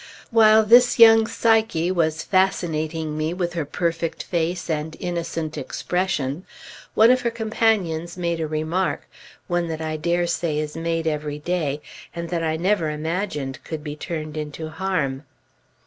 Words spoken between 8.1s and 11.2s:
made a remark one that I dare say is made